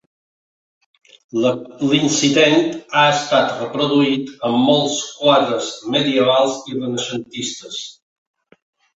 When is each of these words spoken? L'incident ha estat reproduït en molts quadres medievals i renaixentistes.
L'incident 1.89 2.63
ha 3.01 3.03
estat 3.17 3.51
reproduït 3.59 4.31
en 4.49 4.57
molts 4.69 4.95
quadres 5.19 5.69
medievals 5.97 6.57
i 6.73 6.79
renaixentistes. 6.79 7.79